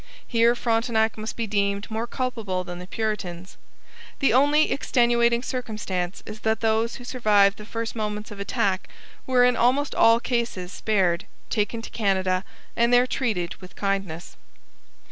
[0.25, 3.55] Here Frontenac must be deemed more culpable than the Puritans.
[4.17, 8.89] The only extenuating circumstance is that those who survived the first moments of attack
[9.27, 12.43] were in almost all cases spared, taken to Canada,
[12.75, 14.37] and there treated with kindness.